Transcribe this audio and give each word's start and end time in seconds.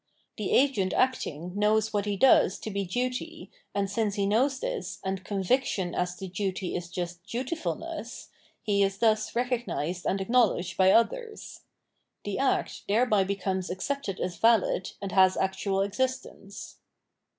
The 0.37 0.49
agent 0.49 0.93
acting 0.93 1.51
knows 1.55 1.93
what 1.93 2.05
he 2.07 2.17
does 2.17 2.57
to 2.61 2.71
be 2.71 2.85
duty, 2.85 3.51
and 3.75 3.87
since 3.87 4.15
he 4.15 4.25
knows 4.25 4.59
this, 4.59 4.97
and 5.05 5.23
conviction 5.23 5.93
as 5.93 6.15
to 6.15 6.27
duty 6.27 6.75
is 6.75 6.89
just 6.89 7.23
dvii 7.27 7.55
fulness, 7.55 8.29
he 8.63 8.81
is 8.81 8.97
thus 8.97 9.35
recognised 9.35 10.07
and 10.07 10.19
acknowledged 10.19 10.75
by 10.75 10.89
others. 10.89 11.59
The 12.23 12.39
act 12.39 12.87
thereby 12.87 13.25
becomes 13.25 13.69
accepted 13.69 14.19
as 14.19 14.37
valid 14.37 14.93
and 15.03 15.11
has 15.11 15.37
actual 15.37 15.83
existence. 15.83 16.77